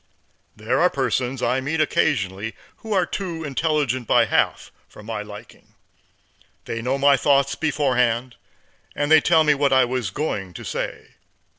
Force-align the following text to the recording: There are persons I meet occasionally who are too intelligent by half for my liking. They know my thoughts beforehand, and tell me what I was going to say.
There 0.55 0.81
are 0.81 0.89
persons 0.89 1.43
I 1.43 1.61
meet 1.61 1.79
occasionally 1.79 2.55
who 2.77 2.91
are 2.91 3.05
too 3.05 3.43
intelligent 3.43 4.07
by 4.07 4.25
half 4.25 4.71
for 4.89 5.03
my 5.03 5.21
liking. 5.21 5.75
They 6.65 6.81
know 6.81 6.97
my 6.97 7.15
thoughts 7.15 7.53
beforehand, 7.53 8.35
and 8.95 9.11
tell 9.23 9.43
me 9.43 9.53
what 9.53 9.71
I 9.71 9.85
was 9.85 10.09
going 10.09 10.55
to 10.55 10.63
say. 10.63 11.09